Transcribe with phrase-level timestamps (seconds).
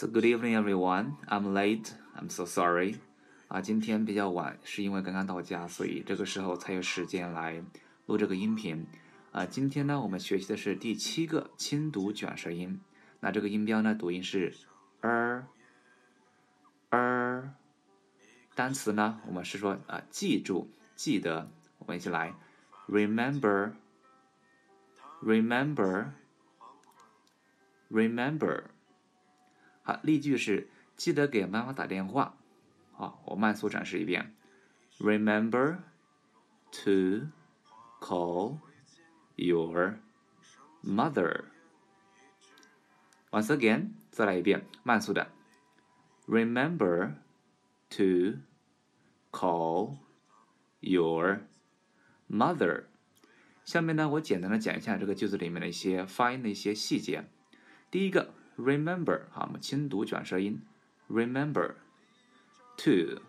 [0.00, 1.18] So good evening, everyone.
[1.28, 1.92] I'm late.
[2.16, 2.94] I'm so sorry.
[3.48, 7.62] 啊，今天比较晚，是因为刚刚到家，所以这个时候才有时间来
[8.06, 8.86] 录这个音频。
[9.30, 12.80] 啊，今天呢，我们学习的是第七个轻读卷舌音。
[13.20, 14.54] 那这个音标呢，读音是
[15.02, 15.42] er
[16.88, 17.50] er。
[18.54, 21.50] 单词呢，我们是说啊，记住，记得。
[21.76, 22.34] 我们一起来
[22.88, 23.72] ，remember
[25.22, 26.12] remember
[27.90, 28.62] remember。
[29.82, 32.36] 好，例句是记得给妈妈打电话。
[32.92, 34.34] 好，我慢速展示一遍
[34.98, 35.78] ：Remember
[36.70, 37.28] to
[37.98, 38.58] call
[39.36, 39.96] your
[40.84, 41.44] mother.
[43.30, 45.30] Once again，再来一遍，慢速的
[46.26, 47.14] ：Remember
[47.90, 48.40] to
[49.32, 49.96] call
[50.80, 51.40] your
[52.28, 52.84] mother。
[53.64, 57.24] 下面呢，我简单的讲一下这个句子里面的一些发音的一些细节。
[57.90, 58.34] 第一个。
[58.60, 60.60] Remember 好，我们轻读卷舌音
[61.08, 61.74] ，remember
[62.76, 63.20] to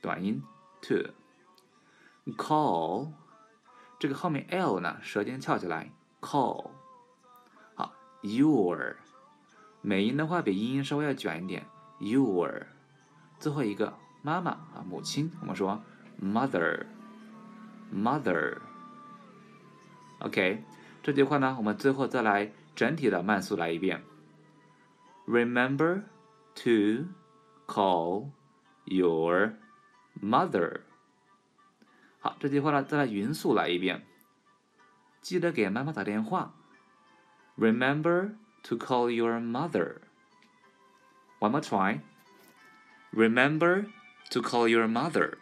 [0.00, 0.42] 短音
[0.82, 1.10] to
[2.36, 3.12] call
[3.98, 6.70] 这个后面 l 呢，舌尖翘起来 call
[7.74, 8.96] 好 your
[9.82, 11.66] 美音的话比音音稍微要卷一点
[11.98, 12.66] your
[13.38, 15.82] 最后一个妈妈啊母亲，我们说
[16.22, 16.86] mother
[17.94, 18.58] mother
[20.20, 20.64] OK
[21.02, 24.02] 这句话呢，我们最后再来整体的慢速来一遍。
[25.25, 26.03] Remember
[26.55, 27.07] to
[27.67, 28.31] call
[28.85, 29.53] your
[30.21, 30.81] mother。
[32.19, 34.05] 好，这句话呢，再来匀速来一遍。
[35.21, 36.53] 记得给妈妈打电话。
[37.57, 40.01] Remember to call your mother.
[41.39, 42.01] One more try.
[43.11, 43.87] Remember
[44.31, 45.37] to call your mother.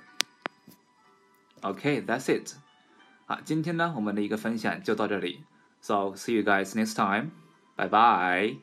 [1.61, 2.55] Okay, that's it.
[3.25, 5.43] 好，今天呢，我们的一个分享就到这里。
[5.81, 7.31] So see you guys next time.
[7.75, 8.59] Bye bye.